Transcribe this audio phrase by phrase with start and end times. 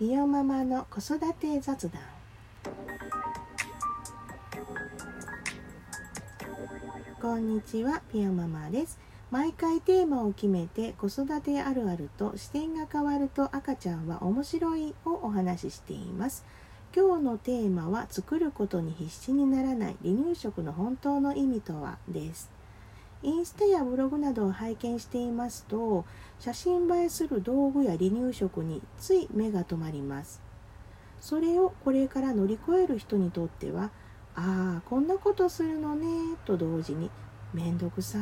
[0.00, 2.02] 美容ママの子育て雑談。
[7.22, 8.98] こんにちはピアママです。
[9.30, 16.44] 毎回テーマを決めて子育てあるあると視点が変わると赤ちゃんは面白いをお話ししています。
[16.92, 21.98] 今日のテーマは作ることに必死にならない離乳食の本当の意味とは？
[22.08, 22.50] です。
[23.24, 26.04] インスタやブログなどを拝見していますと
[26.38, 30.40] 写真映えする道具や離乳食につい目が止まります。
[31.20, 33.90] それをこれから乗り越える人にとっては
[34.36, 37.10] ああこんなことするのねと同時に
[37.54, 38.18] めんどくさ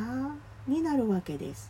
[0.67, 1.69] になるわけです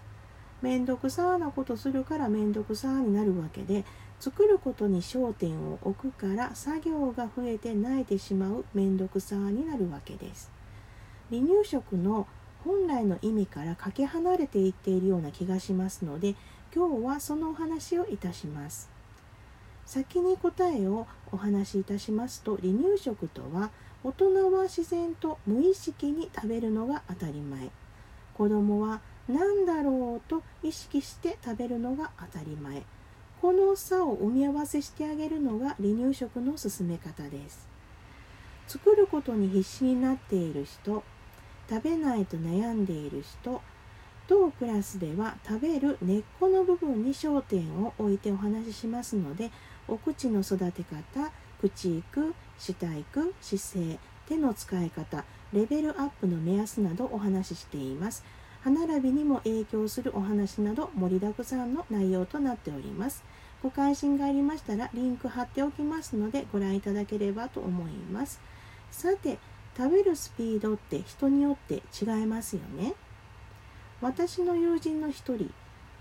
[0.62, 3.84] めんどくさなことするからめんどくさになるわけで
[4.20, 10.50] 作ることに焦点を置くから作業が増えて泣いてしまうめんどくさになるわけです。
[11.30, 12.28] 離乳食の
[12.64, 16.36] 本来の意味からかけ離れていっているような気がしますので
[16.74, 18.90] 今日はそのお話をいたします。
[19.86, 23.70] 先に答えをお話しいたしますと離乳食とは
[24.04, 27.70] 大人は自然と無意識に食べるのが当たり前。
[28.34, 32.84] 子供は何だろうと意識して食べるのが当たり前。
[33.42, 37.68] この差を埋め合わせしてあげるのが離乳食の進め方です。
[38.68, 41.04] 作ることに必死になっている人
[41.70, 43.62] 食べないと悩んでいる人
[44.28, 49.52] 当クラスでは食べる根っこの部分に焦点を置いてお話ししますので
[49.88, 58.24] お口の育て方口育歯体育姿勢手の使い方レベルアップの目安などお話ししています。
[58.62, 63.24] 歯並びにも影響するお話など盛りだくさんの内容となっております。
[63.62, 68.42] ご関心がありましたらリンク貼っておきますのでご覧いただければと思います。
[68.90, 69.38] さて
[69.76, 72.94] 食べるスピードって人によって違いますよね。
[74.02, 75.52] 私の友人の一人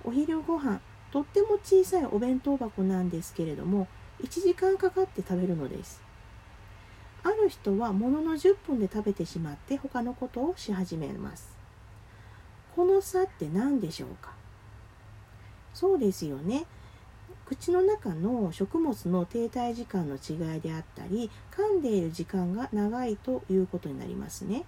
[0.04, 0.80] お昼ご飯
[1.12, 3.86] とっても小さいお弁当箱なんですけれども
[4.22, 6.02] 1時間かかって食べるのです。
[7.24, 11.56] ある人はものの10分で食べてしまって他のことをし始めます。
[12.74, 14.32] この差って何でしょうか？
[15.72, 16.64] そうですよね。
[17.46, 24.64] 口の中の食物の停滞時間の違いであったり噛んでいる時間が長いということになりますね。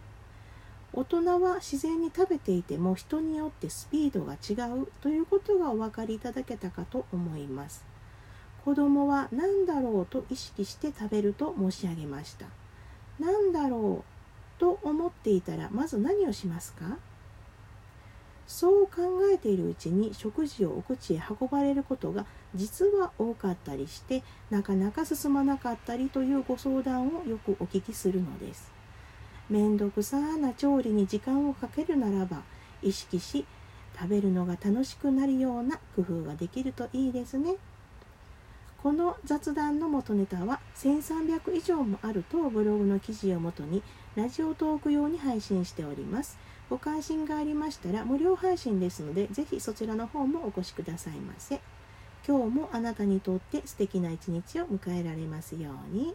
[0.93, 7.85] 大人は自然に食べていても人によってスピードが違うということがお分かりいただけたかと思います。
[8.65, 12.47] 子供は何だろうと意識して食べると申し上げました。
[13.19, 16.97] 何だろうと思っていたらまず何をしますか？
[18.47, 28.73] そう考えているうちに食事をお口へ運ばれることが実は多かったりしてなかなか進まなかったりというご相談をよくお聞きするのです。
[29.49, 32.43] 面倒くさな調理に時間をかけるならば
[32.83, 33.45] 意識し
[33.97, 37.57] 食べるのが楽しくなるような工夫ができるといいですね。
[38.85, 43.83] この雑談の元ネタは1300以上もある当ブログの記事をもとに
[44.15, 46.37] ラジオトーク用に配信しております。
[46.69, 51.63] ご関心がありましたら無料配信ですので、ぜひそちらの方もお越しくださいませ。
[52.29, 56.15] 今日もあなたにとって素敵な一日を迎えられますように。